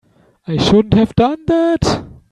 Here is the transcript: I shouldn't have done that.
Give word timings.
I 0.47 0.57
shouldn't 0.57 0.95
have 0.95 1.13
done 1.13 1.45
that. 1.45 2.03